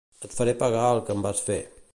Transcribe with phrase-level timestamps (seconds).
[0.27, 1.63] Et faré pagar el que em vas fer.